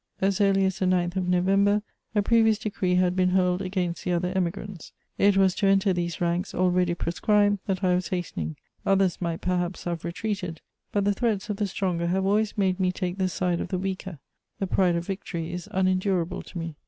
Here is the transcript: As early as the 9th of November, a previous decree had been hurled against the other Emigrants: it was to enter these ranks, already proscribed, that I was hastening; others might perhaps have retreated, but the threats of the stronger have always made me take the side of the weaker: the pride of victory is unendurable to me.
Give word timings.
As 0.19 0.41
early 0.41 0.65
as 0.65 0.79
the 0.79 0.87
9th 0.87 1.15
of 1.15 1.27
November, 1.29 1.83
a 2.15 2.23
previous 2.23 2.57
decree 2.57 2.95
had 2.95 3.15
been 3.15 3.29
hurled 3.29 3.61
against 3.61 4.03
the 4.03 4.13
other 4.13 4.33
Emigrants: 4.35 4.93
it 5.19 5.37
was 5.37 5.53
to 5.53 5.67
enter 5.67 5.93
these 5.93 6.19
ranks, 6.19 6.55
already 6.55 6.95
proscribed, 6.95 7.59
that 7.67 7.83
I 7.83 7.93
was 7.93 8.07
hastening; 8.07 8.55
others 8.83 9.21
might 9.21 9.41
perhaps 9.41 9.83
have 9.83 10.03
retreated, 10.03 10.59
but 10.91 11.05
the 11.05 11.13
threats 11.13 11.51
of 11.51 11.57
the 11.57 11.67
stronger 11.67 12.07
have 12.07 12.25
always 12.25 12.57
made 12.57 12.79
me 12.79 12.91
take 12.91 13.19
the 13.19 13.29
side 13.29 13.61
of 13.61 13.67
the 13.67 13.77
weaker: 13.77 14.17
the 14.57 14.65
pride 14.65 14.95
of 14.95 15.05
victory 15.05 15.53
is 15.53 15.69
unendurable 15.71 16.41
to 16.41 16.57
me. 16.57 16.77